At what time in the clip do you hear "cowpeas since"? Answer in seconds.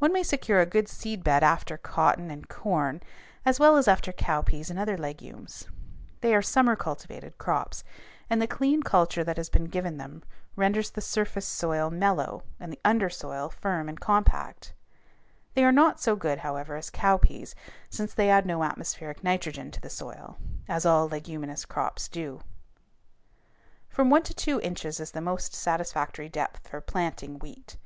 16.90-18.12